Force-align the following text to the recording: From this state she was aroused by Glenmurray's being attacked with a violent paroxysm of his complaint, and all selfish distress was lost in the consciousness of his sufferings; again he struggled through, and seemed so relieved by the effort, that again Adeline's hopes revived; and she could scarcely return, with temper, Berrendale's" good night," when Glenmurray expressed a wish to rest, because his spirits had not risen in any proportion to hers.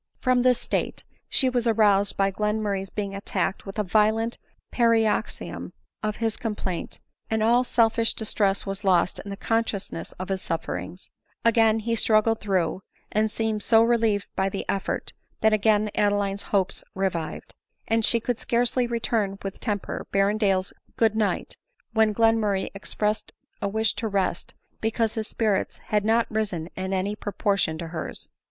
From 0.17 0.41
this 0.41 0.57
state 0.59 1.03
she 1.29 1.47
was 1.47 1.67
aroused 1.67 2.17
by 2.17 2.31
Glenmurray's 2.31 2.89
being 2.89 3.13
attacked 3.13 3.67
with 3.67 3.77
a 3.77 3.83
violent 3.83 4.39
paroxysm 4.71 5.73
of 6.01 6.15
his 6.15 6.37
complaint, 6.37 6.99
and 7.29 7.43
all 7.43 7.63
selfish 7.63 8.15
distress 8.15 8.65
was 8.65 8.83
lost 8.83 9.19
in 9.19 9.29
the 9.29 9.37
consciousness 9.37 10.11
of 10.13 10.29
his 10.29 10.41
sufferings; 10.41 11.11
again 11.45 11.77
he 11.77 11.93
struggled 11.95 12.39
through, 12.39 12.81
and 13.11 13.29
seemed 13.29 13.61
so 13.61 13.83
relieved 13.83 14.25
by 14.35 14.49
the 14.49 14.65
effort, 14.67 15.13
that 15.41 15.53
again 15.53 15.91
Adeline's 15.93 16.41
hopes 16.49 16.83
revived; 16.95 17.53
and 17.87 18.03
she 18.03 18.19
could 18.19 18.39
scarcely 18.39 18.87
return, 18.87 19.37
with 19.43 19.59
temper, 19.59 20.07
Berrendale's" 20.11 20.73
good 20.97 21.15
night," 21.15 21.57
when 21.93 22.11
Glenmurray 22.11 22.71
expressed 22.73 23.33
a 23.61 23.67
wish 23.67 23.93
to 23.97 24.07
rest, 24.07 24.55
because 24.79 25.13
his 25.13 25.27
spirits 25.27 25.77
had 25.77 26.03
not 26.03 26.25
risen 26.31 26.69
in 26.75 26.91
any 26.91 27.15
proportion 27.15 27.77
to 27.77 27.89
hers. 27.89 28.29